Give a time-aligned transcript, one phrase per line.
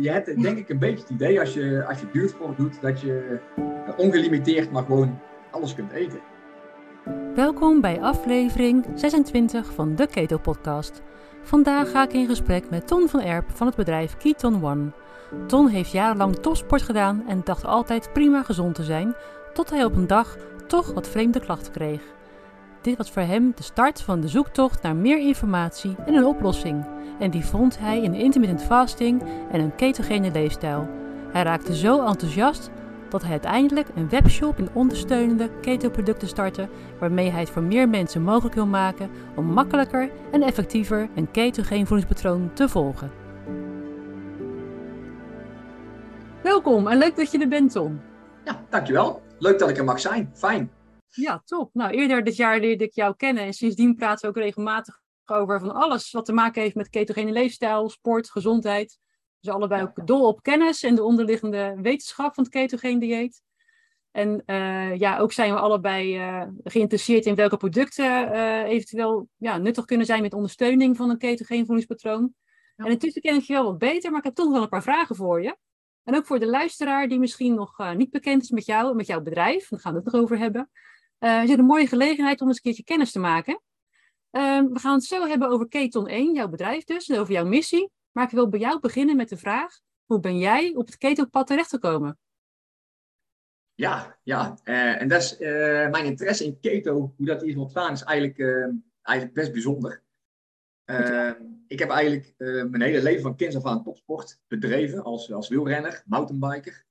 [0.00, 3.00] je hebt denk ik een beetje het idee als je, als je duursport doet, dat
[3.00, 3.38] je
[3.96, 5.18] ongelimiteerd maar gewoon
[5.50, 6.20] alles kunt eten.
[7.34, 11.02] Welkom bij aflevering 26 van de Keto Podcast.
[11.42, 14.90] Vandaag ga ik in gesprek met Ton van Erp van het bedrijf Keton One.
[15.46, 19.14] Ton heeft jarenlang topsport gedaan en dacht altijd prima gezond te zijn,
[19.52, 20.36] tot hij op een dag
[20.66, 22.02] toch wat vreemde klachten kreeg.
[22.82, 26.86] Dit was voor hem de start van de zoektocht naar meer informatie en een oplossing.
[27.18, 30.88] En die vond hij in intermittent fasting en een ketogene leefstijl.
[31.32, 32.70] Hij raakte zo enthousiast
[33.08, 36.68] dat hij uiteindelijk een webshop in ondersteunende keto-producten startte,
[36.98, 41.86] waarmee hij het voor meer mensen mogelijk wil maken om makkelijker en effectiever een ketogeen
[41.86, 43.10] voedingspatroon te volgen.
[46.42, 48.00] Welkom en leuk dat je er bent, Tom.
[48.44, 49.22] Ja, dankjewel.
[49.38, 50.30] Leuk dat ik er mag zijn.
[50.34, 50.70] Fijn.
[51.14, 51.74] Ja, top.
[51.74, 55.60] Nou, eerder dit jaar leerde ik jou kennen en sindsdien praten we ook regelmatig over
[55.60, 58.98] van alles wat te maken heeft met ketogene leefstijl, sport, gezondheid.
[59.40, 63.42] Dus allebei ook dol op kennis en de onderliggende wetenschap van het ketogene dieet.
[64.10, 69.58] En uh, ja, ook zijn we allebei uh, geïnteresseerd in welke producten uh, eventueel ja,
[69.58, 72.34] nuttig kunnen zijn met ondersteuning van een ketogene voedingspatroon.
[72.76, 72.84] Ja.
[72.84, 74.82] En intussen ken ik je wel wat beter, maar ik heb toch wel een paar
[74.82, 75.56] vragen voor je.
[76.04, 79.20] En ook voor de luisteraar die misschien nog niet bekend is met jou, met jouw
[79.20, 80.70] bedrijf, daar gaan we het nog over hebben.
[81.24, 83.60] Uh, is het een mooie gelegenheid om eens een keertje kennis te maken.
[84.30, 87.44] Uh, we gaan het zo hebben over Keton 1, jouw bedrijf dus, en over jouw
[87.44, 87.90] missie.
[88.12, 91.46] Maar ik wil bij jou beginnen met de vraag, hoe ben jij op het ketonpad
[91.46, 92.18] terechtgekomen?
[93.74, 94.58] Ja, ja.
[94.64, 95.48] Uh, en dat is uh,
[95.90, 98.38] mijn interesse in keto, hoe dat is ontstaan, is eigenlijk,
[99.02, 100.02] eigenlijk best bijzonder.
[101.66, 106.02] ik heb eigenlijk mijn hele leven van kinds af aan topsport bedreven als, als wielrenner,
[106.06, 106.84] mountainbiker.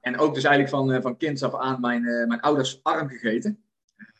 [0.00, 3.64] En ook dus eigenlijk van, van kinds af aan mijn, mijn ouders arm gegeten.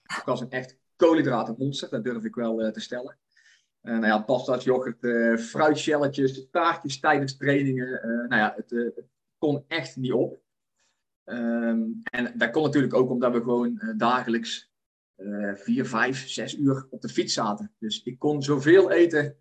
[0.06, 3.16] Ik was een echt koolhydratenmonster, dat durf ik wel te stellen.
[3.82, 8.00] Uh, nou ja, pasta's, yoghurt, uh, taartjes tijdens trainingen.
[8.28, 8.92] Nou ja, het,
[9.38, 10.40] kon echt niet op.
[11.24, 14.70] Um, en dat kon natuurlijk ook omdat we gewoon dagelijks
[15.54, 17.72] vier, vijf, zes uur op de fiets zaten.
[17.78, 19.36] Dus ik kon zoveel eten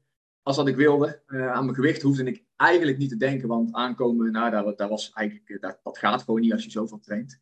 [0.46, 1.22] als dat ik wilde.
[1.28, 5.62] aan mijn gewicht hoefde ik eigenlijk niet te denken, want aankomen, nou, dat, was eigenlijk,
[5.62, 7.42] dat, dat gaat gewoon niet als je zoveel traint.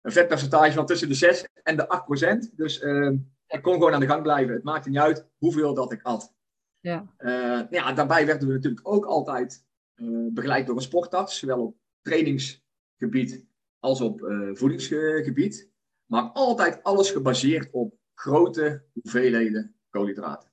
[0.00, 2.56] Een vetpercentage van tussen de 6 en de 8 procent.
[2.56, 4.54] Dus ehm, ik kon gewoon aan de gang blijven.
[4.54, 6.34] Het maakte niet uit hoeveel dat ik at.
[6.80, 7.14] Ja.
[7.18, 11.76] Uh, ja, daarbij werden we natuurlijk ook altijd uh, begeleid door een sportarts, zowel op
[12.02, 13.46] trainingsgebied
[13.78, 15.70] als op uh, voedingsgebied.
[16.06, 20.50] Maar altijd alles gebaseerd op grote hoeveelheden koolhydraten.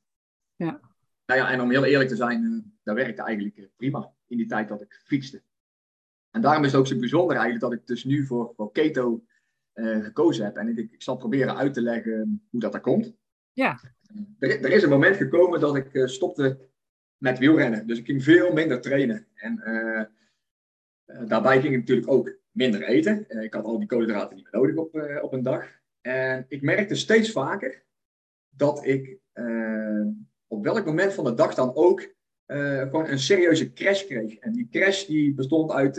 [0.56, 0.91] Ja.
[1.32, 4.68] Nou ja, en om heel eerlijk te zijn, dat werkte eigenlijk prima in die tijd
[4.68, 5.44] dat ik fietste.
[6.32, 9.24] En daarom is het ook zo bijzonder eigenlijk dat ik dus nu voor, voor keto
[9.74, 10.56] uh, gekozen heb.
[10.56, 13.14] En ik, ik, zal proberen uit te leggen hoe dat er komt.
[13.52, 13.80] Ja.
[14.40, 16.60] Er, er is een moment gekomen dat ik uh, stopte
[17.18, 17.88] met wielrennen.
[17.88, 19.28] Dus ik ging veel minder trainen.
[19.34, 20.04] En uh,
[21.28, 23.44] daarbij ging ik natuurlijk ook minder eten.
[23.44, 25.80] ik had al die koolhydraten niet meer nodig op, op een dag.
[26.02, 27.84] En ik merkte steeds vaker
[28.50, 29.20] dat ik
[30.52, 32.14] op welk moment van de dag dan ook
[32.46, 34.36] gewoon een serieuze crash kreeg.
[34.36, 35.98] En die crash die bestond uit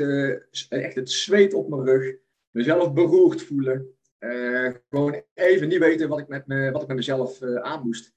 [0.68, 2.16] echt het zweet op mijn rug
[2.50, 3.96] mezelf beroerd voelen.
[4.18, 7.82] Uh, gewoon even niet weten wat ik met, me, wat ik met mezelf uh, aan
[7.82, 8.14] moest.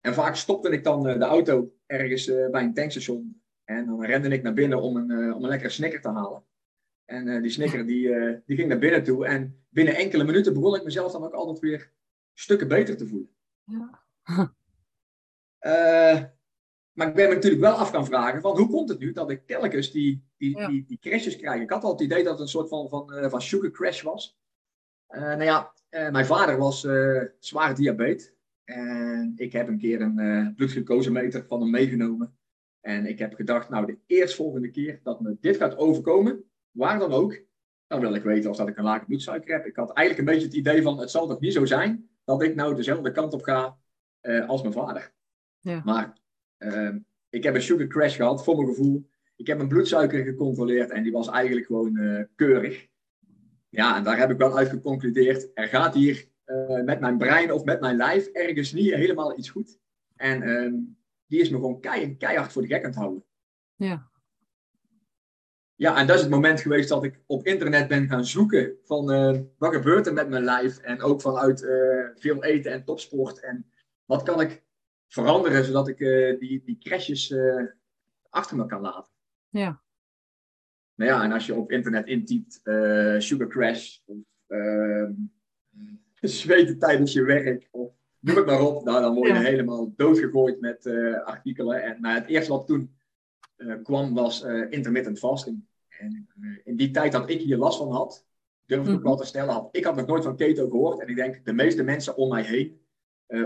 [0.00, 3.42] En vaak stopte ik dan uh, de auto ergens bij een tankstation.
[3.64, 6.44] En dan rende ik naar binnen om een, om een lekkere snicker te halen.
[7.04, 8.08] En die snicker die,
[8.46, 9.26] die ging naar binnen toe.
[9.26, 11.92] En binnen enkele minuten begon ik mezelf dan ook altijd weer
[12.34, 13.30] stukken beter te voelen.
[13.64, 14.02] Ja.
[16.92, 19.30] Maar ik ben me natuurlijk wel af gaan vragen van hoe komt het nu dat
[19.30, 21.62] ik telkens die, die, die, die crashes krijg.
[21.62, 24.02] Ik had al het idee dat het een soort van, van, uh, van sugar crash
[24.02, 24.38] was.
[25.10, 26.80] Uh, nou ja, mijn vader was
[27.38, 28.32] zware diabetes.
[28.64, 32.38] En ik heb een keer een bloedglucosemeter van hem meegenomen.
[32.80, 37.12] En ik heb gedacht, nou de eerstvolgende keer dat me dit gaat overkomen, waar dan
[37.12, 37.40] ook,
[37.86, 39.66] dan wil ik weten of dat ik een lage bloedsuiker heb.
[39.66, 42.42] Ik had eigenlijk een beetje het idee van, het zal toch niet zo zijn dat
[42.42, 43.78] ik nou dezelfde kant op ga
[44.46, 45.16] als mijn vader.
[45.68, 45.82] Ja.
[45.84, 46.18] Maar
[46.58, 46.98] Ehm,
[47.28, 49.08] ik heb een sugar crash gehad, voor mijn gevoel.
[49.36, 52.86] Ik heb mijn bloedsuiker gecontroleerd en die was eigenlijk gewoon uh, keurig.
[53.68, 55.50] Ja, en daar heb ik wel uit geconcludeerd.
[55.54, 59.50] Er gaat hier uh, met mijn brein of met mijn lijf ergens niet helemaal iets
[59.50, 59.78] goed.
[60.16, 60.72] En uh,
[61.26, 63.24] die is me gewoon kei, keihard voor de gek aan het houden.
[63.76, 64.10] Ja.
[65.74, 69.12] Ja, en dat is het moment geweest dat ik op internet ben gaan zoeken van
[69.12, 70.78] uh, wat gebeurt er met mijn lijf.
[70.78, 71.60] En ook vanuit
[72.14, 73.40] veel eten en topsport.
[73.40, 73.70] En
[74.04, 74.62] wat kan ik
[75.08, 77.64] veranderen, zodat ik uh, die, die crashes uh,
[78.28, 79.12] achter me kan laten.
[79.48, 79.82] Ja.
[80.94, 84.16] Nou ja, en als je op internet intypt uh, sugar crash of
[84.46, 85.12] ehm,
[86.20, 90.60] zweten tijdens je werk of noem het maar op, nou, dan word je helemaal doodgegooid
[90.60, 90.86] met
[91.24, 91.82] artikelen.
[91.82, 92.96] En nou, het eerste wat toen
[93.82, 95.64] kwam, was intermittent fasting.
[95.88, 96.28] En
[96.64, 98.26] in die tijd dat ik hier last van had,
[98.66, 101.00] durf ik ook wel te stellen, had, ik had nog nooit van keto gehoord.
[101.00, 102.80] En ik denk de meeste mensen om mij heen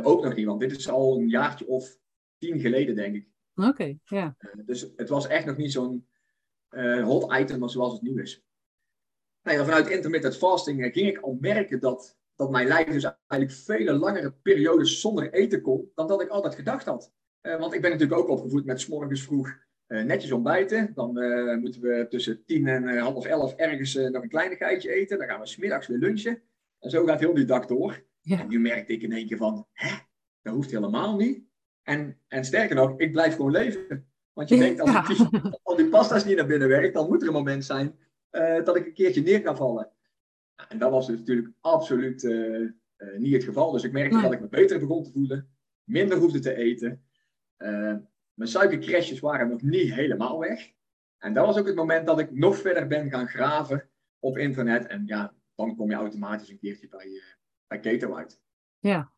[0.02, 0.46] ook nog niet.
[0.46, 1.98] Want dit is al een jaartje of
[2.38, 3.28] tien geleden, denk ik.
[3.54, 4.36] Oké, ja.
[4.64, 6.06] dus het was echt nog niet zo'n
[7.02, 8.44] hot item zoals het nu is.
[9.42, 13.60] Nou ja, vanuit intermittent fasting ging ik al merken dat dat mijn lijf dus eigenlijk
[13.60, 17.12] vele langere periodes zonder eten kon dan dat ik altijd gedacht had.
[17.40, 19.58] Want ik ben natuurlijk ook opgevoed met s morgens vroeg
[19.88, 20.92] uh, netjes ontbijten.
[20.94, 25.18] Dan uh, moeten we tussen tien en half elf ergens nog een kleinigheidje eten.
[25.18, 26.42] Dan gaan we smiddags weer lunchen.
[26.78, 28.04] En zo gaat heel die dag door.
[28.22, 28.40] Ja.
[28.40, 29.96] En nu merkte ik in één keer van, hè,
[30.42, 31.42] dat hoeft helemaal niet.
[31.82, 34.06] En, en sterker nog, ik blijf gewoon leven.
[34.32, 35.02] Want je denkt, als, ja.
[35.76, 37.98] die, pasta's niet naar binnen werkt, dan moet er een moment zijn
[38.64, 39.92] dat ik een keertje neer kan vallen.
[40.68, 42.70] En dat was dus natuurlijk absoluut uh, uh,
[43.16, 43.70] niet het geval.
[43.70, 45.48] Dus ik merkte dat ik me beter begon te voelen,
[45.84, 47.04] minder hoefde te eten.
[48.34, 50.72] Mijn suikercrashes waren nog niet helemaal weg.
[51.18, 53.88] En dat was ook het moment dat ik nog verder ben gaan graven
[54.18, 54.86] op internet.
[54.86, 57.08] En ja, dan kom je automatisch een keertje bij,
[57.41, 57.41] bij
[57.80, 58.40] keto uit.
[58.78, 59.12] Ja.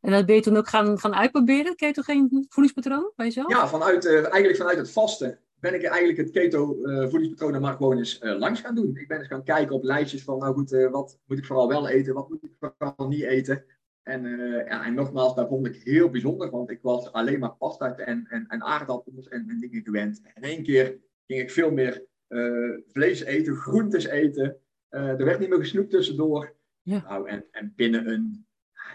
[0.00, 3.50] En dat ben je toen ook gaan, gaan uitproberen, ketogeen voedingspatroon bij jezelf?
[3.50, 7.98] Ja, vanuit, eigenlijk vanuit het vasten ben ik eigenlijk het keto uh, voedingspatroon maar gewoon
[7.98, 8.96] eens uh, langs gaan doen.
[8.96, 11.88] Ik ben eens gaan kijken op lijstjes van, nou goed, wat moet ik vooral wel
[11.88, 13.64] eten, wat moet ik vooral niet eten.
[14.02, 14.22] En,
[14.68, 18.26] ja, en nogmaals, daar vond ik heel bijzonder, want ik was alleen maar pasta en,
[18.28, 20.20] en, en aardappels en, en dingen gewend.
[20.22, 22.04] En in één keer ging ik veel meer
[22.86, 24.56] vlees eten, groentes eten.
[24.88, 26.54] er werd niet meer gesnoept tussendoor.
[26.86, 27.02] Ja.
[27.08, 28.46] Nou, en, en binnen een,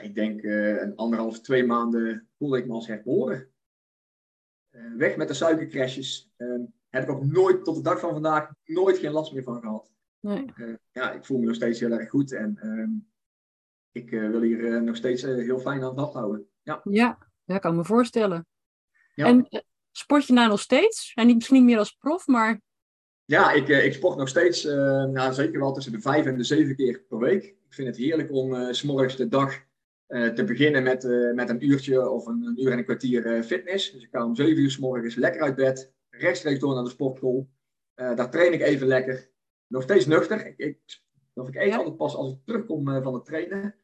[0.02, 3.52] ik denk een anderhalf, twee maanden voelde ik me als herboren.
[4.72, 6.32] Eh, weg met de suikercrashes.
[6.38, 9.62] Ehm, heb ik ook nooit, tot de dag van vandaag, nooit geen last meer van
[9.62, 9.92] gehad.
[10.20, 10.46] Nee.
[10.56, 12.90] Eh, ja, ik voel me nog steeds heel erg goed en ehm,
[13.92, 16.48] ik eh, wil hier nog steeds heel fijn aan vasthouden.
[16.62, 18.48] Ja, ja, dat kan ik me voorstellen.
[19.16, 19.26] Ja.
[19.26, 21.12] En sport je nou nog steeds?
[21.16, 22.62] En niet misschien meer als prof, maar...
[23.26, 26.76] Ja, ik, ik sport nog steeds, nou, zeker wel tussen de vijf en de zeven
[26.76, 27.56] keer per week.
[27.71, 29.65] Ik vind het heerlijk om uh, s morgens de dag
[30.07, 33.44] uh, te beginnen met, uh, met een uurtje of een, een uur en een kwartier
[33.44, 33.91] fitness.
[33.91, 36.89] Dus ik ga om 7 uur s morgens lekker uit bed, rechtstreeks door naar de
[36.89, 37.50] sportschool.
[37.94, 39.29] daar train ik even lekker.
[39.68, 40.45] Nog steeds nuchter.
[40.45, 40.79] Ik, ik,
[41.33, 43.75] of ik eet altijd pas als ik terugkom van het trainen.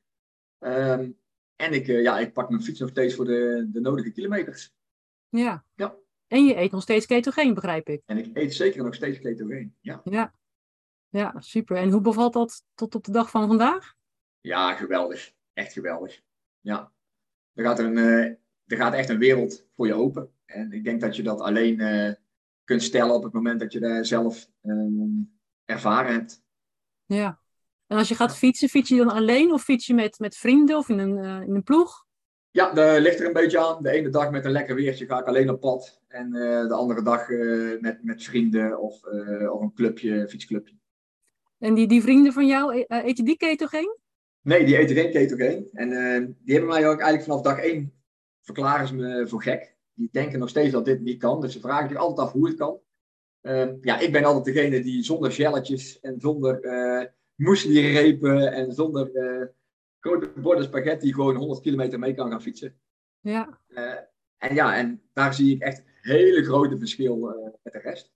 [0.60, 1.18] Um,
[1.56, 4.74] en ik, ja, ik pak mijn fiets nog steeds voor de, de nodige kilometers.
[5.30, 5.66] Ja.
[5.76, 5.96] ja.
[6.28, 8.02] En je eet nog steeds ketogeen, begrijp ik.
[8.06, 10.02] En ik eet zeker nog steeds ketogeen, ja.
[10.04, 10.34] Ja,
[11.10, 11.78] ja super.
[11.78, 13.94] En hoe bevalt dat tot op de dag van vandaag?
[14.42, 16.22] Ja, geweldig echt geweldig.
[16.60, 16.92] Ja,
[17.54, 18.26] er gaat, een, uh,
[18.66, 20.32] er gaat echt een wereld voor je open.
[20.46, 22.12] En ik denk dat je dat alleen uh,
[22.64, 26.44] kunt stellen op het moment dat je daar zelf um, ervaren hebt.
[27.06, 27.40] Ja.
[27.88, 30.78] En als je gaat fietsen, fiets je dan alleen of fiets je met, met vrienden
[30.78, 32.06] of in een, uh, in een ploeg?
[32.52, 33.84] Ja, dat ligt er een beetje aan.
[33.84, 36.02] De ene dag met een lekker weertje ga ik alleen op pad.
[36.08, 37.30] En de andere dag
[37.82, 39.04] met, met vrienden of,
[39.50, 40.76] of een clubje, fietsclubje.
[41.58, 43.98] En die, die vrienden van jou, eet je die ketogeen?
[44.42, 45.70] Nee, die eten geen ketogeen.
[45.74, 47.94] En uh, die hebben mij ook eigenlijk vanaf dag één
[48.42, 49.76] verklaren ze me voor gek.
[49.94, 51.42] Die denken nog steeds dat dit niet kan.
[51.42, 52.80] Dus ze vragen zich altijd af hoe het kan.
[53.42, 57.06] Uh, ja, ik ben altijd degene die zonder gelletjes en zonder uh,
[57.36, 59.46] muesli-repen en zonder uh,
[60.00, 62.80] grote borden spaghetti gewoon 100 kilometer mee kan gaan fietsen.
[63.20, 63.62] Ja.
[64.38, 67.16] en ja, en daar zie ik echt hele grote verschil
[67.64, 68.14] met de rest.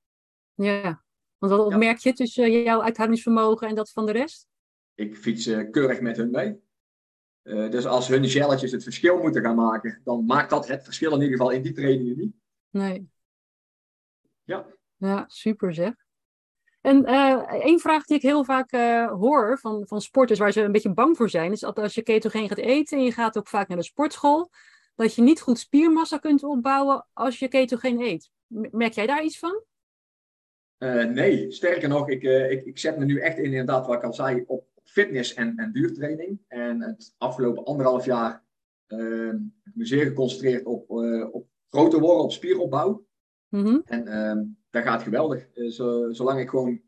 [0.54, 1.04] Ja,
[1.50, 4.48] want wat merk je tussen jouw uithoudingsvermogen en dat van de rest?
[5.02, 6.60] ik fiets uh, keurig met hun mee.
[7.44, 11.14] Uh, dus als hun gelletjes het verschil moeten gaan maken, dan maakt dat het verschil
[11.14, 12.33] in ieder geval in die trainingen niet.
[12.69, 13.10] Nee.
[14.44, 14.66] Ja.
[14.95, 15.94] Ja, super zeg.
[16.81, 18.71] En uh, één vraag die ik heel vaak
[19.10, 22.02] hoor van, van sporters waar ze een beetje bang voor zijn, is dat als je
[22.02, 24.50] ketogeen gaat eten en je gaat ook vaak naar de sportschool,
[24.95, 28.31] dat je niet goed spiermassa kunt opbouwen als je ketogeen eet.
[28.48, 29.64] Merk jij daar iets van?
[31.14, 34.14] Nee, sterker nog, ik, ik, ik zet me nu echt in, inderdaad, wat ik al
[34.14, 36.40] zei, op fitness en, en duurtraining.
[36.47, 38.44] En het afgelopen anderhalf jaar
[38.88, 39.33] uh,
[39.64, 43.06] heb me zeer geconcentreerd op, uh, op groter worden, op spieropbouw.
[43.50, 45.47] Mm En uh, dat gaat geweldig.
[45.69, 46.81] Zo, zolang ik gewoon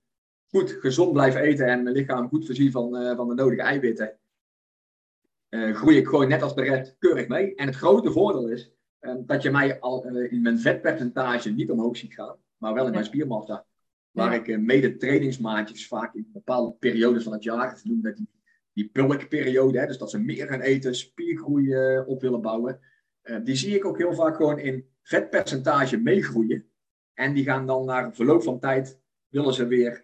[0.50, 4.18] goed, gezond blijf eten en mijn lichaam goed voorzie van, van de nodige eiwitten,
[5.50, 7.56] groei ik gewoon net als de rest keurig mee.
[7.56, 8.72] En het grote voordeel is
[9.26, 13.06] dat je mij al in mijn vetpercentage niet omhoog ziet gaan, maar wel in mijn
[13.06, 13.66] spiermassa.
[14.14, 18.30] Waar ik uh, mede trainingsmaatjes vaak in bepaalde periodes van het jaar, doen met die,
[18.74, 22.80] die bulkperiode, hè, dus dat ze meer gaan eten, spiergroei uh, op willen bouwen.
[23.24, 26.66] Uh, die zie ik ook heel vaak gewoon in vetpercentage meegroeien.
[27.14, 30.04] En die gaan dan na verloop van tijd, willen ze weer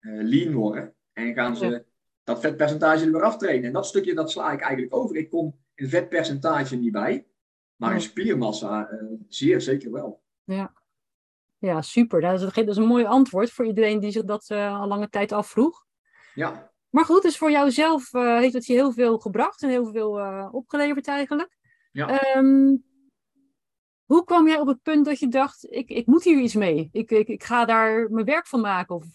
[0.00, 0.94] lean worden.
[1.12, 1.84] En gaan ze
[2.24, 3.64] dat vetpercentage er weer aftrainen.
[3.64, 5.16] En dat stukje dat sla ik eigenlijk over.
[5.16, 7.26] Ik kom in vetpercentage niet bij,
[7.76, 8.90] maar in spiermassa
[9.28, 10.22] zeer zeker wel.
[10.44, 10.72] Ja.
[11.64, 12.20] Ja, super.
[12.20, 15.08] Dat is, dat is een mooi antwoord voor iedereen die zich dat uh, al lange
[15.08, 15.84] tijd afvroeg.
[16.34, 16.72] Ja.
[16.90, 20.18] Maar goed, dus voor jouzelf uh, heeft het je heel veel gebracht en heel veel
[20.18, 21.56] uh, opgeleverd eigenlijk.
[21.92, 22.36] Ja.
[22.36, 22.84] Um,
[24.04, 26.88] hoe kwam jij op het punt dat je dacht, ik, ik moet hier iets mee?
[26.92, 28.94] Ik, ik, ik ga daar mijn werk van maken?
[28.94, 29.06] Of...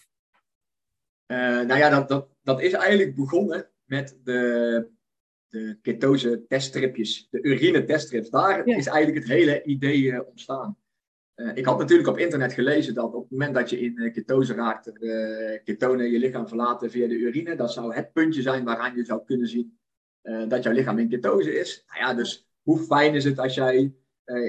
[1.26, 4.90] nou ja, dat, dat, dat is eigenlijk begonnen met de,
[5.48, 8.30] de ketose teststripjes, de urine teststrips.
[8.30, 10.78] Daar is eigenlijk het hele idee ontstaan.
[11.40, 14.12] Uh, ik had natuurlijk op internet gelezen dat op het moment dat je in uh,
[14.12, 17.56] ketose raakt, uh, ketonen je lichaam verlaten via de urine.
[17.56, 19.78] Dat zou het puntje zijn waaraan je zou kunnen zien
[20.48, 21.84] dat jouw lichaam in ketose is.
[21.86, 23.94] Nou ja, dus hoe fijn is het als jij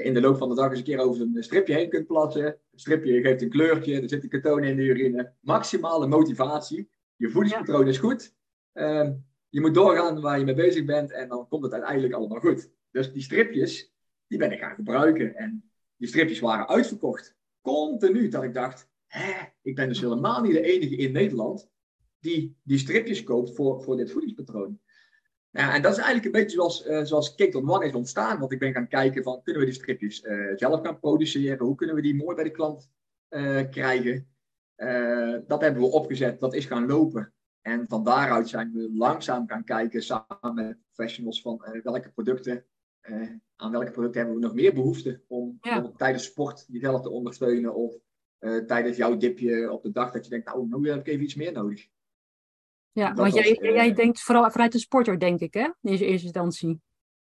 [0.02, 2.44] in de loop van de dag eens een keer over een stripje heen kunt plassen.
[2.44, 5.32] Het stripje geeft een kleurtje, er zitten ketonen in de urine.
[5.40, 6.90] Maximale motivatie.
[7.16, 8.34] Je voedingspatroon is goed.
[8.72, 9.12] Ehm,
[9.48, 12.70] je moet doorgaan waar je mee bezig bent en dan komt het uiteindelijk allemaal goed.
[12.90, 13.92] Dus die stripjes,
[14.26, 15.34] die ben ik gaan gebruiken.
[15.34, 15.71] En
[16.02, 17.36] die stripjes waren uitverkocht.
[17.60, 18.28] Continu.
[18.28, 19.32] Dat ik dacht, hè,
[19.62, 21.70] ik ben dus helemaal niet de enige in Nederland
[22.20, 24.80] die die stripjes koopt voor, voor dit voedingspatroon.
[25.50, 28.38] Ja, en dat is eigenlijk een beetje zoals, uh, zoals Keton One is ontstaan.
[28.38, 31.66] Want ik ben gaan kijken van, kunnen we die stripjes uh, zelf gaan produceren?
[31.66, 32.90] Hoe kunnen we die mooi bij de klant
[33.30, 34.26] uh, krijgen?
[35.46, 37.32] dat hebben we opgezet, dat is gaan lopen.
[37.60, 42.64] En van daaruit zijn we langzaam gaan kijken samen met professionals van welke producten
[43.02, 45.60] uh, aan welke producten hebben we nog meer behoefte om
[45.96, 47.94] tijdens sport jezelf te ondersteunen of
[48.40, 51.24] uh, tijdens jouw dipje op de dag dat je denkt, nou, nu heb ik even
[51.24, 51.88] iets meer nodig.
[52.92, 55.64] Ja, dat want was, jij, uh, jij denkt vooral vanuit de sporter, denk ik, hè?
[55.64, 56.80] In eerste instantie.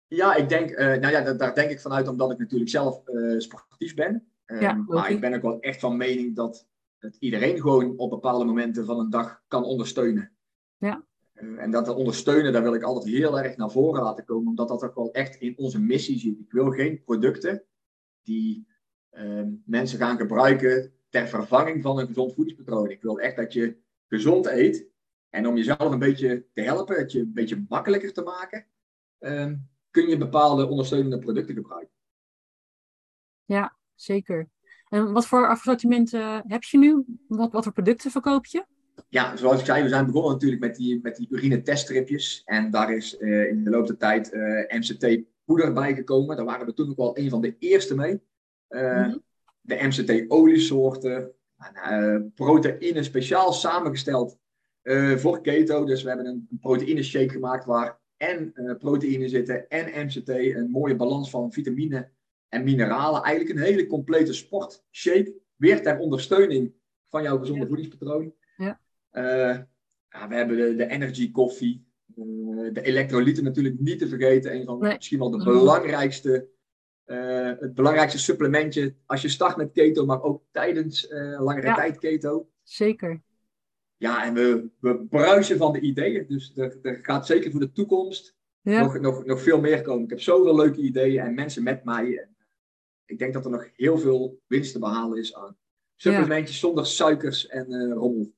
[0.08, 3.04] Ja, ik denk, nou ja, daar, daar, denk ik vanuit omdat ik natuurlijk zelf
[3.38, 4.32] sportief ben.
[4.46, 6.68] ja, maar ik ben ook wel echt van mening dat
[6.98, 10.32] het iedereen gewoon op bepaalde momenten van een dag kan ondersteunen.
[10.78, 11.08] Ja.
[11.40, 14.68] Eh, en dat ondersteunen, daar wil ik altijd heel erg naar voren laten komen, omdat
[14.68, 16.40] dat ook wel echt in onze missie zit.
[16.40, 17.64] Ik wil geen producten
[18.24, 18.68] die
[19.10, 22.90] ehm, mensen gaan gebruiken ter vervanging van een gezond voedingspatroon.
[22.90, 23.78] Ik wil echt dat je
[24.08, 24.88] gezond eet.
[25.30, 28.66] En om jezelf een beetje te helpen, het je een beetje makkelijker te maken,
[29.20, 29.56] ehm,
[29.92, 31.94] kun je bepaalde ondersteunende producten gebruiken.
[33.46, 34.50] Ja, zeker.
[34.88, 36.12] En wat voor assortiment
[36.48, 37.06] heb je nu?
[37.28, 38.66] Wat, wat voor producten verkoop je?
[39.10, 42.42] Ja, zoals ik zei, we zijn begonnen natuurlijk met die, met die urine teststripjes.
[42.46, 46.36] En daar is uh, in de loop der tijd uh, eh, MCT-poeder bijgekomen.
[46.36, 48.22] Daar waren we toen ook wel een van de eerste mee.
[48.70, 49.24] Uh, mm -hmm.
[49.62, 51.32] De MCT-oliesoorten,
[52.36, 54.38] proteïne speciaal samengesteld
[55.16, 55.86] voor keto.
[55.86, 60.30] Dus we hebben een, een proteïne shake gemaakt waar en proteïne zitten en MCT.
[60.30, 62.10] Een mooie balans van vitamine
[62.50, 63.24] en mineralen.
[63.24, 65.34] Eigenlijk een hele complete sportshake.
[65.56, 66.74] Weer ter ondersteuning
[67.10, 67.68] van jouw gezonde Ja.
[67.68, 68.34] voedingspatroon.
[68.58, 68.80] Ja.
[69.20, 69.58] Uh,
[70.10, 71.88] ja, we hebben de, de energy koffie.
[72.16, 74.56] Uh, de elektrolyten natuurlijk niet te vergeten.
[74.56, 74.96] Een van Nee.
[74.96, 75.46] misschien wel de Mhm.
[75.46, 76.48] belangrijkste,
[77.06, 81.76] uh, het belangrijkste supplementje als je start met keto, maar ook tijdens uh, langere Ja.
[81.76, 82.50] tijd keto.
[82.64, 83.22] Zeker.
[83.98, 86.26] Ja, en we, we bruisen van de ideeën.
[86.28, 88.82] Dus er, er gaat zeker voor de toekomst Ja.
[88.82, 90.04] nog, nog, nog veel meer komen.
[90.04, 92.18] Ik heb zoveel leuke ideeën en mensen met mij.
[92.18, 92.36] En
[93.06, 95.58] ik denk dat er nog heel veel winst te behalen is aan
[95.96, 98.34] supplementjes zonder suikers en uh, rommel.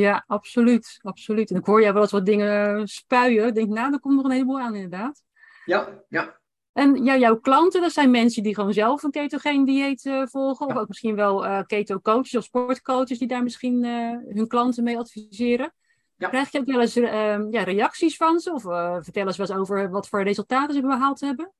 [0.00, 0.98] Ja, absoluut.
[1.02, 1.50] absoluut.
[1.50, 3.46] En ik hoor jij wel eens wat dingen spuien.
[3.46, 5.22] Ik denk, nou, er komt nog een heleboel aan inderdaad.
[5.64, 6.40] Ja, ja.
[6.72, 10.66] En ja, jouw klanten, dat zijn mensen die gewoon zelf een ketogeen dieet eh, volgen.
[10.66, 14.98] Of ook misschien wel eh keto-coaches of sportcoaches die daar misschien eh, hun klanten mee
[14.98, 15.74] adviseren.
[16.16, 16.28] Ja.
[16.28, 18.52] Krijg je ook wel eens ja, reacties van ze?
[18.52, 18.62] Of
[19.04, 21.52] vertel eens wat over wat voor resultaten ze behaald hebben?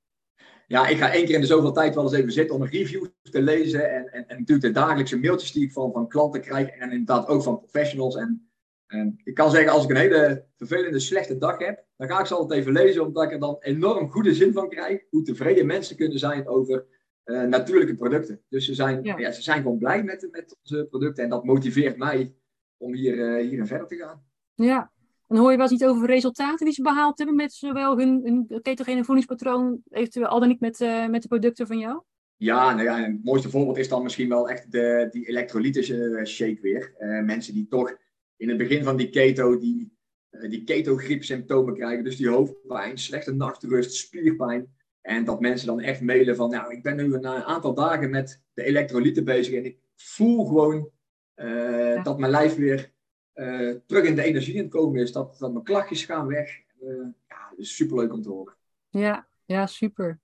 [0.67, 2.69] Ja, ik ga één keer in de zoveel tijd wel eens even zitten om een
[2.69, 3.91] review te lezen.
[3.91, 6.69] En, en, en natuurlijk de dagelijkse mailtjes die ik van, van klanten krijg.
[6.69, 8.17] En inderdaad ook van professionals.
[8.17, 8.51] En,
[8.87, 12.27] en ik kan zeggen, als ik een hele vervelende, slechte dag heb, dan ga ik
[12.27, 13.07] ze altijd even lezen.
[13.07, 15.03] Omdat ik er dan enorm goede zin van krijg.
[15.11, 16.87] Hoe tevreden mensen kunnen zijn over
[17.25, 18.43] eh, natuurlijke producten.
[18.49, 19.19] Dus ze zijn, Ja.
[19.19, 19.31] ja.
[19.31, 21.25] ze zijn gewoon blij met, met onze producten.
[21.25, 22.35] En dat motiveert mij
[22.77, 24.25] om hier, eh, hierin verder te gaan.
[24.55, 24.93] Ja.
[25.29, 28.21] En hoor je wel eens iets over resultaten die ze behaald hebben met zowel hun,
[28.25, 32.03] hun ketogene voedingspatroon, eventueel al dan niet met, eh, met de producten van jou?
[32.37, 36.61] Ja, nou ja, het mooiste voorbeeld is dan misschien wel echt de, die elektrolytische shake
[36.61, 36.95] weer.
[36.99, 37.97] Eh, mensen die toch
[38.37, 39.93] in het begin van die keto, die,
[40.31, 42.05] eh, die keto-griepsymptomen krijgen.
[42.05, 44.75] Dus die hoofdpijn, slechte nachtrust, spierpijn.
[45.01, 48.11] En dat mensen dan echt mailen van, nou, ik ben nu een eh, aantal dagen
[48.11, 49.55] met de elektrolyten bezig.
[49.55, 50.91] En ik voel gewoon
[51.35, 52.93] eh, dat mijn lijf weer
[53.35, 55.13] eh, terug in de energie het komen is.
[55.13, 56.61] Dat, dat mijn klachtjes gaan weg.
[56.81, 56.89] Eh,
[57.29, 58.55] ja, is superleuk om te horen.
[58.89, 60.19] Ja, ja, super.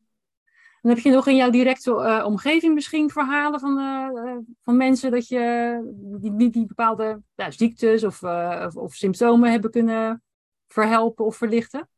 [0.83, 3.77] En heb je nog in jouw directe eh, omgeving misschien verhalen van,
[4.61, 5.81] van mensen dat je
[6.21, 10.23] die, die, die bepaalde ja, ziektes of, of, of symptomen hebben kunnen
[10.69, 11.89] verhelpen of verlichten?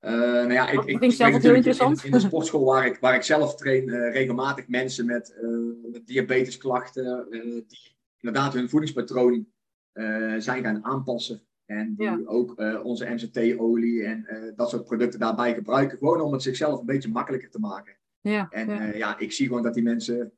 [0.00, 1.98] Uh, nou ja, ik, ik, ik zelf heel interessant.
[1.98, 5.92] In, in, de sportschool waar ik, waar ik zelf train, uh, regelmatig mensen met, uh,
[5.92, 7.26] met diabetesklachten,
[7.68, 9.46] die inderdaad hun voedingspatroon
[10.38, 11.40] zijn gaan aanpassen.
[11.64, 15.98] En die ook onze MCT-olie en dat soort producten daarbij gebruiken.
[15.98, 17.96] Gewoon om het zichzelf een beetje makkelijker te maken.
[18.20, 18.94] Ja, en ja.
[18.94, 20.32] ja ik zie gewoon dat die mensen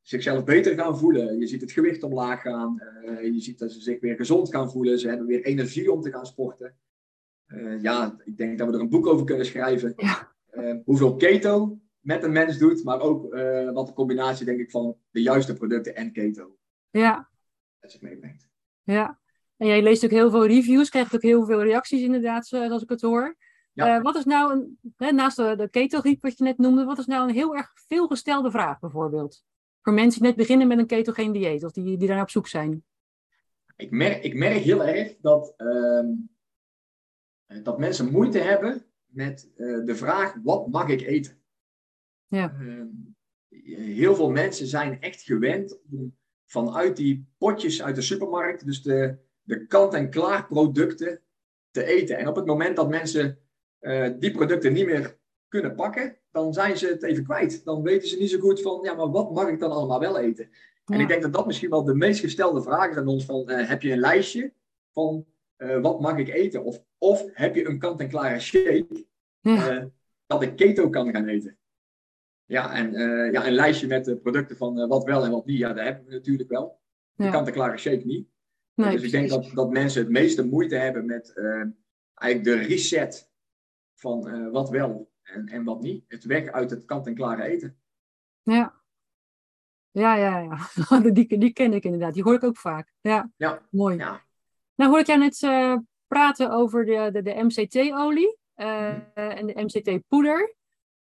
[0.00, 1.38] zichzelf beter gaan voelen.
[1.38, 2.82] Je ziet het gewicht omlaag gaan.
[3.22, 4.98] je ziet dat ze zich weer gezond gaan voelen.
[4.98, 6.74] Ze hebben weer energie om te gaan sporten.
[7.80, 9.94] Ja, ik denk dat we er een boek over kunnen schrijven.
[10.84, 13.22] Hoeveel keto met een mens doet, maar ook
[13.72, 16.56] wat de combinatie, denk ik, van de juiste producten en keto
[16.90, 17.30] ja.
[17.82, 18.48] Dat zich meebrengt.
[18.82, 19.20] Ja,
[19.56, 22.88] en jij leest ook heel veel reviews, krijgt ook heel veel reacties inderdaad, zoals ik
[22.88, 23.36] het hoor.
[23.72, 24.02] Ja.
[24.02, 27.28] wat is nou, een, hè, naast de, de wat je net noemde, wat is nou
[27.28, 29.44] een heel erg veelgestelde vraag bijvoorbeeld?
[29.80, 32.46] Voor mensen die net beginnen met een ketogeen dieet, of die, die daar op zoek
[32.46, 32.84] zijn.
[33.76, 36.08] Ik merk, ik merk heel erg dat ehm,
[37.46, 41.42] eh, dat mensen moeite hebben met eh, de vraag: wat mag ik eten?
[42.26, 42.52] Ja.
[42.60, 42.86] Ehm,
[43.64, 46.16] heel veel mensen zijn echt gewend om
[46.52, 51.20] vanuit die potjes uit de supermarkt, dus de, de kant-en-klaar producten,
[51.70, 52.18] te eten.
[52.18, 53.38] En op het moment dat mensen
[53.80, 55.18] uh, die producten niet meer
[55.48, 57.64] kunnen pakken, dan zijn ze het even kwijt.
[57.64, 60.18] Dan weten ze niet zo goed van, ja, maar wat mag ik dan allemaal wel
[60.18, 60.50] eten?
[60.84, 63.50] En ik denk dat dat misschien wel de meest gestelde vraag is aan ons: van,
[63.50, 64.52] uh, heb je een lijstje
[64.92, 65.26] van
[65.58, 66.64] uh, wat mag ik eten?
[66.64, 69.06] Of, of heb je een kant-en-klare shake
[70.26, 71.56] dat ik keto kan gaan eten?
[72.52, 75.58] Ja, en uh, ja, een lijstje met de producten van wat wel en wat niet,
[75.58, 76.80] ja, daar hebben we natuurlijk wel.
[77.14, 78.28] De kant-en-klare shake niet.
[78.74, 81.32] Nee, dus ik denk dat, dat mensen het meeste moeite hebben met
[82.14, 83.30] eigenlijk de reset
[83.94, 86.04] van wat wel en, en wat niet.
[86.08, 87.76] Het weg uit het kant-en-klare eten.
[88.42, 88.80] Ja.
[89.90, 91.00] Ja, ja, ja.
[91.10, 92.14] Die, die ken ik inderdaad.
[92.14, 92.92] Die hoor ik ook vaak.
[93.00, 93.66] Ja, ja.
[93.70, 93.96] mooi.
[93.96, 94.20] Ja.
[94.74, 99.62] Nou hoor ik jou net uh, praten over de, de, de MCT-olie uh, en de
[99.62, 100.56] MCT-poeder.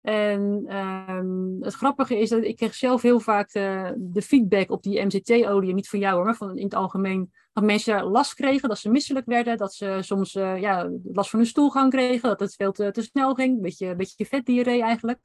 [0.06, 0.66] En
[1.10, 5.06] um, het grappige is dat ik kreeg zelf heel vaak de, de feedback op die
[5.06, 8.78] MCT-olie, niet van jou hoor, maar van in het algemeen, dat mensen last kregen, dat
[8.78, 12.56] ze misselijk werden, dat ze soms uh, ja, last van hun stoelgang kregen, dat het
[12.56, 15.20] veel te, te snel ging, een beetje, een beetje vetdiarree eigenlijk.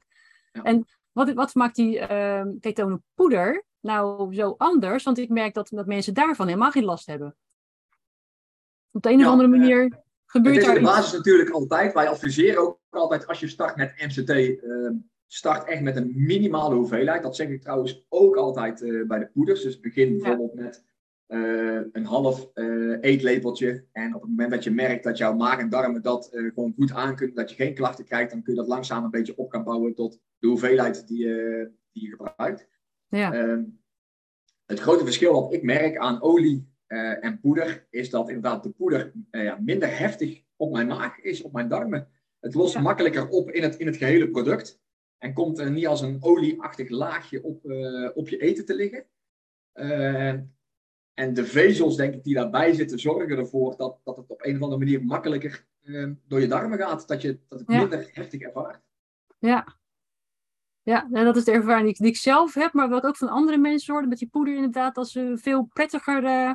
[0.51, 0.61] Ja.
[0.61, 5.03] En wat, wat maakt die uh, ketonenpoeder nou zo anders?
[5.03, 7.35] Want ik merk dat, dat mensen daarvan helemaal geen last hebben.
[8.91, 9.97] Op de een of andere manier uh,
[10.31, 11.93] gebeurt het is de basis natuurlijk altijd.
[11.93, 14.89] Wij adviseren ook altijd als je start met MCT, uh,
[15.27, 17.23] start echt met een minimale hoeveelheid.
[17.23, 19.61] Dat zeg ik trouwens ook altijd uh, bij de poeders.
[19.61, 20.61] Dus begin bijvoorbeeld ja.
[20.61, 20.89] met
[21.91, 22.49] een half
[23.01, 23.85] eetlepeltje.
[23.91, 26.91] En op het moment dat je merkt dat jouw maag en darmen dat gewoon goed
[26.91, 29.63] aankunnen, dat je geen klachten krijgt, dan kun je dat langzaam een beetje op gaan
[29.63, 32.67] bouwen tot de hoeveelheid die, je, die je gebruikt.
[33.07, 33.33] Ja.
[33.33, 33.63] Ehm,
[34.65, 38.69] het grote verschil wat ik merk aan olie uh, en poeder, is dat inderdaad de
[38.69, 42.07] poeder uh, ja, minder heftig op mijn maag is, op mijn darmen.
[42.39, 42.81] Het lost ja.
[42.81, 44.79] makkelijker op in het, in het gehele product.
[45.17, 49.05] En komt er niet als een olieachtig laagje op, uh, op je eten te liggen.
[51.13, 54.55] en de vezels, denk ik, die daarbij zitten, zorgen ervoor dat, dat het op een
[54.55, 55.65] of andere manier makkelijker
[56.27, 57.07] door je darmen gaat.
[57.07, 57.77] Dat, je, dat het Ja.
[57.77, 58.81] minder heftig ervaart.
[59.39, 59.79] Ja.
[60.83, 63.09] Ja, en dat is de ervaring die ik, die ik zelf heb, maar wat ik
[63.09, 66.53] ook van andere mensen hoorde met die poeder inderdaad, dat ze veel prettiger eh,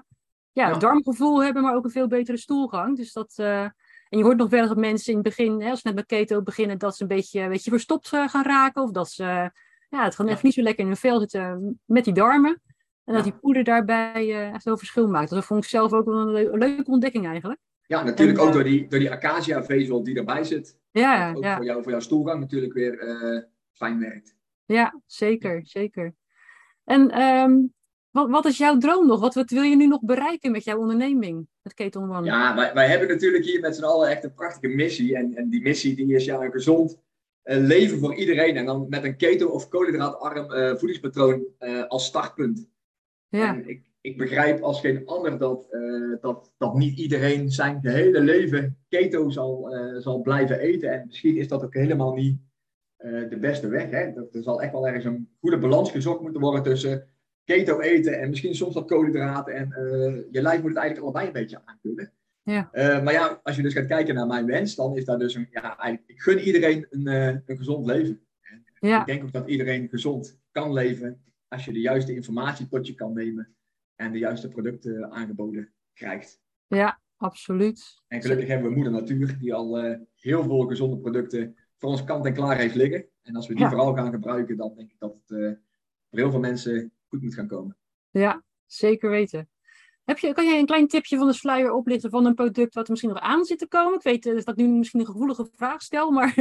[0.56, 0.78] ja, Ja.
[0.78, 2.96] darmgevoel hebben, maar ook een veel betere stoelgang.
[2.96, 3.62] Dus dat, eh,
[4.08, 5.96] en je hoort nog wel eens dat mensen in het begin, hè, als ze net
[5.96, 8.82] met keto beginnen, dat ze een beetje, een beetje verstopt eh, gaan raken.
[8.82, 9.46] Of dat ze eh,
[9.88, 10.36] ja, het gewoon Ja.
[10.36, 12.62] even niet zo lekker in hun vel zitten met die darmen.
[13.04, 15.28] En dat die poeder daarbij eh, echt wel verschil maakt.
[15.28, 17.60] Dus dat vond ik zelf ook wel een, leu- een leuke ontdekking eigenlijk.
[17.86, 20.78] Ja, natuurlijk En, ook eh, door die, door die acacia-vezel die erbij zit.
[20.90, 21.56] Ja, Ook ja.
[21.56, 23.42] voor, jou, voor jouw stoelgang natuurlijk weer eh,
[23.72, 24.34] fijn werkt.
[24.64, 26.14] Ja, zeker, zeker.
[26.84, 27.58] En ehm,
[28.16, 29.20] wat, wat is jouw droom nog?
[29.20, 32.24] Wat, wat wil je nu nog bereiken met jouw onderneming, met One?
[32.24, 35.16] Ja, wij, wij hebben natuurlijk hier met z'n allen echt een prachtige missie.
[35.16, 37.00] En, en die missie die is ja, een gezond
[37.42, 38.56] eh, leven voor iedereen.
[38.56, 42.68] En dan met een keto- of koolhydraatarm eh, voedingspatroon eh, als startpunt.
[43.28, 45.66] ja, En ik, ik begrijp als geen ander dat,
[46.20, 50.92] dat, dat niet iedereen zijn hele leven keto zal, zal blijven eten.
[50.92, 52.38] En misschien is dat ook helemaal niet
[53.28, 53.90] de beste weg.
[53.90, 54.12] Hè?
[54.12, 57.15] Dat, er zal echt wel ergens een goede balans gezocht moeten worden tussen
[57.46, 59.54] keto eten en misschien soms wat koolhydraten.
[59.54, 62.12] En eh, je lijf moet het eigenlijk allebei een beetje aankunnen.
[62.42, 62.68] Ja.
[62.72, 65.34] Eh, maar ja, als je dus gaat kijken naar mijn wens, dan is daar dus
[65.34, 68.20] een, ja, eigenlijk, ik gun iedereen een, eh, een gezond leven.
[68.40, 69.00] En Ja.
[69.00, 72.94] Ik denk ook dat iedereen gezond kan leven als je de juiste informatie tot je
[72.94, 73.56] kan nemen
[73.94, 76.40] en de juiste producten aangeboden krijgt.
[76.66, 78.02] ja, absoluut.
[78.08, 79.76] En gelukkig hebben we Moeder Natuur, die al
[80.14, 83.06] heel veel gezonde producten voor ons kant en klaar heeft liggen.
[83.22, 83.68] En als we die Ja.
[83.70, 85.58] vooral gaan gebruiken, dan denk ik dat het
[86.10, 87.76] voor heel veel mensen goed moet gaan komen.
[88.10, 89.48] Ja, zeker weten.
[90.04, 92.84] Heb je, kan jij een klein tipje van de sluier oplichten van een product wat
[92.84, 93.94] er misschien nog aan zit te komen?
[93.94, 96.34] Ik weet dat ik nu misschien een gevoelige vraag stel, maar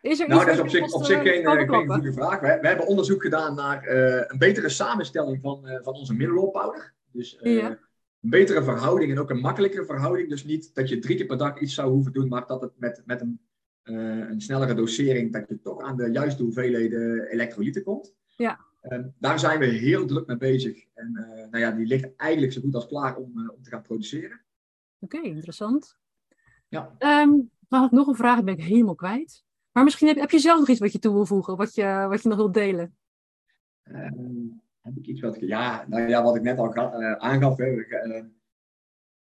[0.00, 1.68] is er Nou, iets dat is op je zich, vast, op zich eh, geen, eh,
[1.68, 2.40] geen goede vraag.
[2.40, 6.50] We, we hebben onderzoek gedaan naar eh, een betere samenstelling van, eh, van onze mineral
[6.50, 6.94] powder.
[7.12, 7.68] Dus eh, Ja.
[7.70, 10.28] een betere verhouding en ook een makkelijkere verhouding.
[10.28, 12.72] Dus niet dat je drie keer per dag iets zou hoeven doen, maar dat het
[12.76, 13.40] met, met een,
[13.82, 13.94] eh,
[14.30, 18.14] een snellere dosering, dat je toch aan de juiste hoeveelheden elektrolyten komt.
[18.36, 18.68] Ja.
[18.80, 20.84] Eh, daar zijn we heel druk mee bezig.
[20.94, 23.70] En eh, nou ja, die ligt eigenlijk zo goed als klaar om, eh, om te
[23.70, 24.40] gaan produceren.
[24.98, 25.98] Oké, interessant.
[26.68, 26.94] Ja.
[26.98, 27.30] Ehm,
[27.68, 29.44] dan had ik nog een vraag, ben ik helemaal kwijt.
[29.72, 32.06] Maar misschien heb, heb je zelf nog iets wat je toe wil voegen, wat je,
[32.08, 32.96] wat je nog wilt delen?
[33.82, 34.10] Eh,
[34.80, 37.56] heb ik iets wat ik, ja, nou ja, wat ik net al ga- eh, aangaf.
[37.56, 37.84] Hè,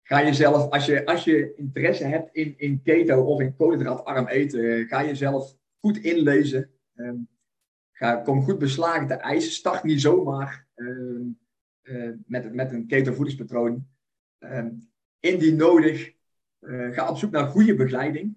[0.03, 4.87] ga jezelf, als je, als je interesse hebt in, in keto of in koolhydraatarm eten,
[4.87, 6.69] ga jezelf goed inlezen.
[6.95, 7.17] Ehm,
[7.95, 9.51] ga, kom goed beslagen te eisen.
[9.51, 11.21] Start niet zomaar ehm,
[11.81, 13.87] eh, met, met een keto voedingspatroon.
[14.37, 14.69] Ehm,
[15.19, 16.13] indien nodig,
[16.59, 18.35] eh, ga op zoek naar goede begeleiding.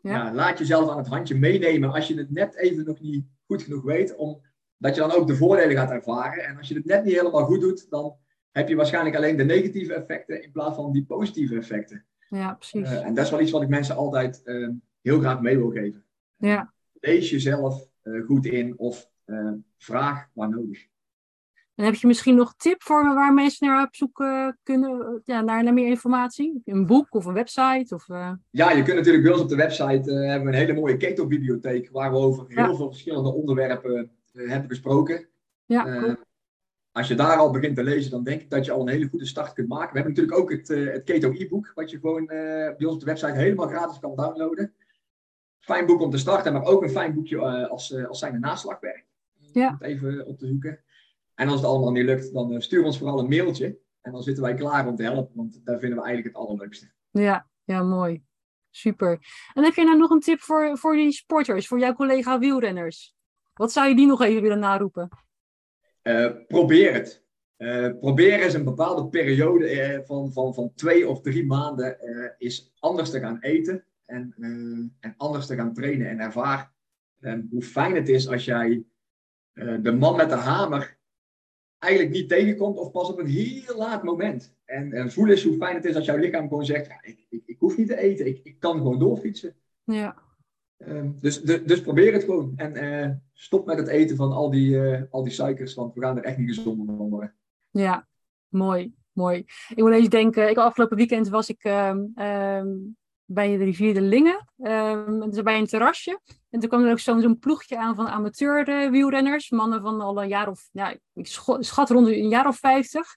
[0.00, 0.10] Ja.
[0.10, 3.62] Ja, laat jezelf aan het handje meenemen als je het net even nog niet goed
[3.62, 6.44] genoeg weet, omdat je dan ook de voordelen gaat ervaren.
[6.44, 8.16] En als je het net niet helemaal goed doet, dan
[8.50, 12.04] heb je waarschijnlijk alleen de negatieve effecten in plaats van die positieve effecten.
[12.28, 12.90] Ja, precies.
[12.90, 14.68] Eh, en dat is wel iets wat ik mensen altijd eh,
[15.00, 16.04] heel graag mee wil geven.
[16.36, 16.72] ja.
[17.04, 20.86] Lees jezelf eh, goed in of eh, vraag waar nodig.
[21.74, 24.48] En heb je misschien nog een tip voor me waar mensen naar op zoek eh,
[24.62, 26.62] kunnen, ja, naar, naar meer informatie?
[26.64, 27.94] Een boek of een website?
[27.94, 28.06] Of,
[28.50, 31.90] Ja, je kunt natuurlijk bij ons op de website hebben we een hele mooie keto-bibliotheek
[31.90, 32.74] waar we over heel Ja.
[32.74, 35.28] veel verschillende onderwerpen hebben gesproken.
[35.64, 36.16] ja, cool.
[36.92, 39.08] als je daar al begint te lezen, dan denk ik dat je al een hele
[39.08, 39.92] goede start kunt maken.
[39.92, 43.06] We hebben natuurlijk ook het, het Keto e-book, wat je gewoon bij ons op de
[43.06, 44.74] website helemaal gratis kan downloaden.
[45.62, 48.38] Fijn boek om te starten, maar ook een fijn boekje eh, als, eh, als zijnde
[48.38, 49.06] naslagwerk.
[49.52, 49.68] Ja.
[49.68, 50.84] Om het even op te zoeken.
[51.34, 53.78] En als het allemaal niet lukt, dan eh, stuur ons vooral een mailtje.
[54.00, 56.90] En dan zitten wij klaar om te helpen, want daar vinden we eigenlijk het allerleukste.
[57.10, 58.22] ja, ja, mooi.
[58.70, 59.18] Super.
[59.54, 63.14] En heb je nou nog een tip voor, voor die sporters, voor jouw collega wielrenners?
[63.54, 65.08] Wat zou je die nog even willen naroepen?
[66.46, 67.24] Probeer het.
[67.56, 71.96] Eh, probeer eens een bepaalde periode van, van, van twee of drie maanden
[72.38, 76.72] is anders te gaan eten en, eh, en anders te gaan trainen en ervaar
[77.18, 78.84] eh, hoe fijn het is als jij
[79.52, 80.98] eh, de man met de hamer
[81.78, 84.54] eigenlijk niet tegenkomt of pas op een heel laat moment.
[84.64, 87.26] En, en voel eens hoe fijn het is als jouw lichaam gewoon zegt, ja, ik,
[87.28, 89.54] ik, ik hoef niet te eten, ik, ik kan gewoon doorfietsen.
[89.84, 90.30] Ja,
[90.76, 92.52] Ehm, dus, de- dus probeer het gewoon.
[92.56, 96.24] En stop met het eten van al die, al die suikers, want we gaan er
[96.24, 97.34] echt niet gezonder van worden.
[97.70, 98.08] ja,
[98.48, 99.38] mooi, mooi.
[99.68, 102.68] Ik moet eens denken, ik, afgelopen weekend was ik ehm, ehm,
[103.24, 106.20] bij de rivier de Lingen, ehm, dus bij een terrasje.
[106.50, 110.22] En toen kwam er ook zo'n zo'n ploegje aan van amateur wielrenners, mannen van al
[110.22, 111.26] een jaar of, ja, ik
[111.58, 113.16] schat rond een jaar of vijftig.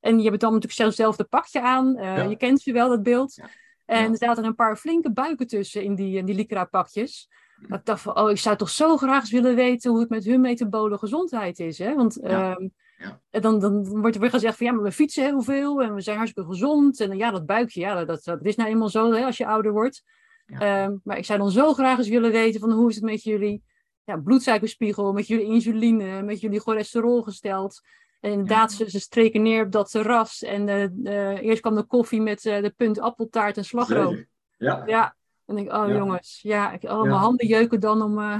[0.00, 1.96] En die hebben dan natuurlijk zelf hetzelfde pakje aan.
[1.96, 2.22] Eh, Ja.
[2.22, 3.34] Je kent ze wel, dat beeld.
[3.34, 3.48] Ja.
[3.84, 7.28] En er zaten een paar flinke buiken tussen in die, in die Lycra-pakjes.
[7.68, 10.24] Dat Ik dacht van, oh, ik zou toch zo graag willen weten hoe het met
[10.24, 11.78] hun metabole gezondheid is.
[11.78, 11.94] Hè?
[11.94, 12.28] Want Ja.
[12.56, 12.68] ehm,
[13.02, 13.20] Ja.
[13.30, 15.94] en dan, dan wordt er weer gezegd van, ja, maar we fietsen heel veel en
[15.94, 17.00] we zijn hartstikke gezond.
[17.00, 19.72] En ja, dat buikje, ja, dat, dat, is nou eenmaal zo hè, als je ouder
[19.72, 20.02] wordt.
[20.46, 20.58] Ja.
[20.58, 23.22] Ehm, maar ik zou dan zo graag eens willen weten van, hoe is het met
[23.22, 23.62] jullie
[24.04, 27.80] ja, bloedsuikerspiegel, met jullie insuline, met jullie cholesterol gesteld.
[28.20, 30.42] En inderdaad, ze, ze streken neer op dat terras.
[30.42, 34.26] En eh, eh, eerst kwam de koffie met eh, de punt appeltaart en slagroom.
[34.56, 38.18] Ja, Ja, en ik, oh jongens, ja, ik, oh, mijn handen jeuken dan om.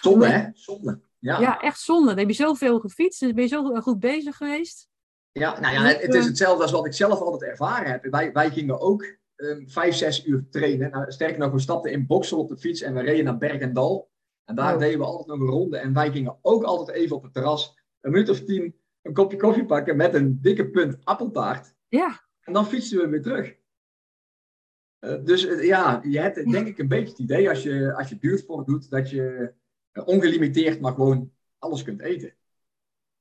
[0.00, 0.48] zonde hè?
[0.52, 1.00] Zonde.
[1.26, 1.40] Ja.
[1.40, 2.08] ja, echt zonde.
[2.08, 4.88] Dan heb je zoveel gefietst, dan ben je zo goed bezig geweest.
[5.32, 8.04] Ja, nou ja, het, het is hetzelfde als wat ik zelf altijd ervaren heb.
[8.04, 10.90] Wij, wij gingen ook ehm, vijf, zes uur trainen.
[10.90, 13.60] Nou, sterker nog, we stapten in Boksel op de fiets en we reden naar Berg
[13.60, 14.10] en Dal.
[14.44, 14.78] En daar Oh.
[14.80, 15.78] deden we altijd nog een ronde.
[15.78, 19.36] En wij gingen ook altijd even op het terras, een minuut of tien, een kopje
[19.36, 21.74] koffie pakken met een dikke punt appeltaart.
[21.88, 23.54] Ja, En dan fietsen we weer terug.
[24.98, 27.94] Eh, dus eh, ja, je hebt eh, denk ik een beetje het idee als je,
[27.94, 29.46] als je duursport doet, dat je eh,
[30.04, 32.34] ongelimiteerd maar gewoon alles kunt eten.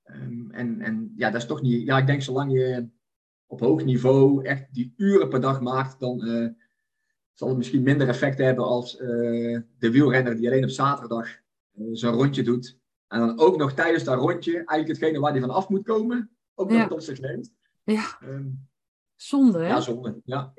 [0.04, 1.86] Ehm, en, en ja, dat is toch niet.
[1.86, 2.88] Ja, ik denk zolang je
[3.46, 6.48] op hoog niveau echt die uren per dag maakt, dan eh,
[7.34, 9.08] zal het misschien minder effect hebben als eh,
[9.78, 11.28] de wielrenner die alleen op zaterdag
[11.72, 12.78] eh, zijn rondje doet.
[13.08, 16.32] En dan ook nog tijdens dat rondje eigenlijk hetgene waar hij van af moet komen,
[16.56, 16.88] ook nog Ja.
[16.88, 17.54] tot zich neemt.
[17.84, 18.48] ja, Ehm,
[19.16, 19.68] zonde hè.
[19.68, 20.22] ja, zonde.
[20.26, 20.54] Ja.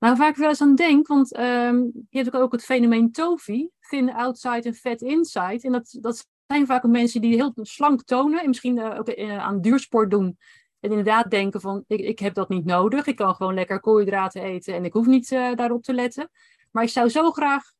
[0.00, 1.76] Nou, waar ik wel eens aan denk, want ehm,
[2.08, 5.60] je hebt ook het fenomeen TOFI, thin outside en fat inside.
[5.60, 9.08] En dat, dat zijn vaak ook mensen die heel slank tonen en misschien eh, ook
[9.08, 10.38] eh, aan duursport doen.
[10.80, 13.06] En inderdaad denken van, ik, ik heb dat niet nodig.
[13.06, 16.30] Ik kan gewoon lekker koolhydraten eten en ik hoef niet eh, daarop te letten.
[16.70, 17.72] Maar ik zou zo graag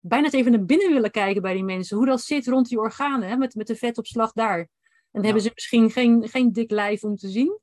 [0.00, 1.96] bijna eens even naar binnen willen kijken bij die mensen.
[1.96, 4.68] Hoe dat zit rond die organen, hè, met, met de vetopslag daar.
[5.10, 7.60] dan hebben ze misschien geen, geen dik lijf om te zien.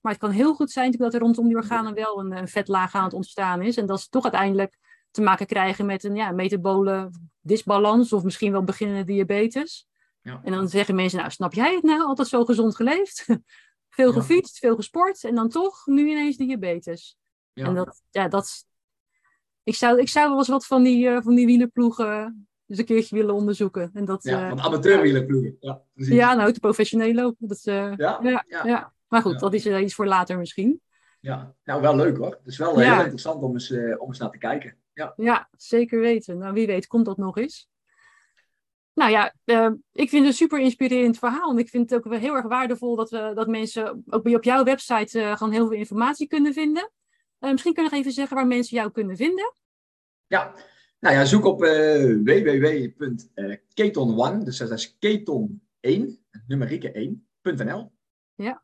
[0.00, 2.94] Maar het kan heel goed zijn dat er rondom die organen wel een, een vetlaag
[2.94, 3.76] aan het ontstaan is.
[3.76, 4.78] En dat ze toch uiteindelijk
[5.10, 9.88] te maken krijgen met een ja, metabole disbalans of misschien wel beginnende diabetes.
[10.22, 10.40] Ja.
[10.44, 12.02] En dan zeggen mensen, nou snap jij het nou?
[12.02, 13.26] Altijd zo gezond geleefd.
[13.98, 17.16] veel gefietst, veel gesport en dan toch nu ineens diabetes.
[17.52, 17.66] Ja.
[17.66, 18.64] En dat, ja, dat,
[19.62, 22.84] ik zou, ik zou wel eens wat van die, uh, van die wielerploegen dus een
[22.84, 23.90] keertje willen onderzoeken.
[23.94, 25.56] En dat, ja, uh, amateurwielerploegen.
[25.60, 27.34] Ja, ja, nou, de professioneel ook.
[27.38, 28.20] Dat, uh, ja?
[28.22, 30.80] Ja, ja, Maar goed, dat is iets voor later misschien.
[31.20, 32.30] Ja, nou wel leuk hoor.
[32.30, 34.76] Het is wel heel interessant om eens, om eens naar te kijken.
[34.92, 35.12] Ja.
[35.16, 36.38] ja, zeker weten.
[36.38, 37.68] Nou, wie weet komt dat nog eens.
[38.94, 39.34] Nou ja,
[39.92, 41.50] ik vind het een super inspirerend verhaal.
[41.50, 44.64] En ik vind het ook heel erg waardevol dat, we, dat mensen ook op jouw
[44.64, 46.90] website gewoon heel veel informatie kunnen vinden.
[47.38, 49.54] misschien kun je nog even zeggen waar mensen jou kunnen vinden.
[50.26, 50.54] Ja,
[51.00, 56.02] nou ja, zoek op uh, www.keton1, dus dat is keton1,
[56.46, 57.92] numerieke 1.nl.
[58.34, 58.62] Ja.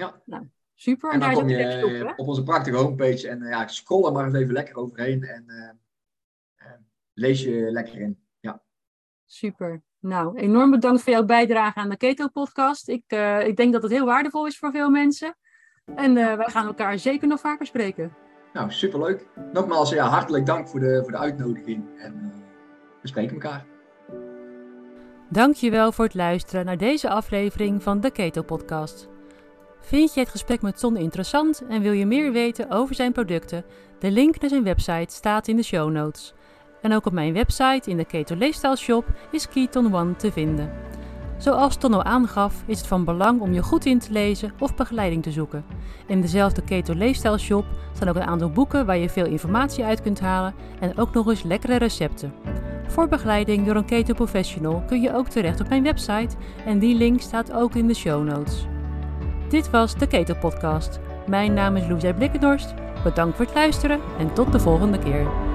[0.00, 0.20] Ja.
[0.24, 1.12] Nou, super.
[1.12, 4.34] En dan kom je op, op, onze prachtige homepage en ja, scroll er maar eens
[4.34, 6.70] even lekker overheen en uh,
[7.14, 8.18] lees je lekker in.
[8.40, 8.62] Ja.
[9.26, 9.82] Super.
[9.98, 12.88] Nou, enorm bedankt voor jouw bijdrage aan de Keto Podcast.
[12.88, 15.36] Ik, uh, ik denk dat het heel waardevol is voor veel mensen.
[15.96, 18.16] En wij gaan elkaar zeker nog vaker spreken.
[18.52, 19.26] Nou, superleuk.
[19.52, 21.84] Nogmaals, ja, hartelijk dank voor de, voor de uitnodiging.
[21.98, 22.28] En uh,
[23.02, 23.66] we spreken elkaar.
[25.28, 29.09] Dankjewel voor het luisteren naar deze aflevering van de Keto Podcast.
[29.80, 33.64] Vind je het gesprek met Ton interessant en wil je meer weten over zijn producten?
[33.98, 36.34] De link naar zijn website staat in de show notes.
[36.82, 40.72] En ook op mijn website in de Keto Leefstyle Shop is Keton One te vinden.
[41.38, 45.22] Zoals Tonno aangaf, is het van belang om je goed in te lezen of begeleiding
[45.22, 45.64] te zoeken.
[46.06, 47.64] In dezelfde Keto Leefstijl Shop
[47.94, 51.28] staan ook een aantal boeken waar je veel informatie uit kunt halen en ook nog
[51.28, 52.32] eens lekkere recepten.
[52.86, 56.96] Voor begeleiding door een keto professional kun je ook terecht op mijn website en die
[56.96, 58.66] link staat ook in de show notes.
[59.50, 61.00] Dit was de Keto Podcast.
[61.26, 62.74] Mijn naam is Loesje Blikkendorst.
[63.04, 65.49] Bedankt voor het luisteren en tot de volgende keer.